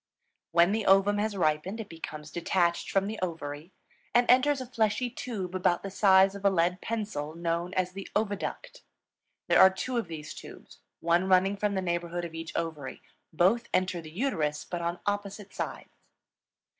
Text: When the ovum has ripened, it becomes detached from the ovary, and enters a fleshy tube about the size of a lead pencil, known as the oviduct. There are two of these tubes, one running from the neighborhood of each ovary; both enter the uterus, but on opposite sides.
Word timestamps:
When 0.51 0.71
the 0.71 0.87
ovum 0.87 1.19
has 1.19 1.37
ripened, 1.37 1.79
it 1.79 1.87
becomes 1.87 2.31
detached 2.31 2.89
from 2.89 3.05
the 3.05 3.19
ovary, 3.21 3.71
and 4.15 4.25
enters 4.31 4.59
a 4.59 4.65
fleshy 4.65 5.11
tube 5.11 5.53
about 5.53 5.83
the 5.83 5.91
size 5.91 6.33
of 6.33 6.43
a 6.43 6.49
lead 6.49 6.81
pencil, 6.81 7.35
known 7.35 7.71
as 7.75 7.91
the 7.91 8.09
oviduct. 8.15 8.81
There 9.47 9.59
are 9.61 9.69
two 9.69 9.97
of 9.97 10.07
these 10.07 10.33
tubes, 10.33 10.79
one 11.01 11.27
running 11.29 11.55
from 11.55 11.75
the 11.75 11.83
neighborhood 11.83 12.25
of 12.25 12.33
each 12.33 12.51
ovary; 12.55 13.03
both 13.31 13.69
enter 13.75 14.01
the 14.01 14.09
uterus, 14.09 14.65
but 14.65 14.81
on 14.81 14.97
opposite 15.05 15.53
sides. 15.53 15.91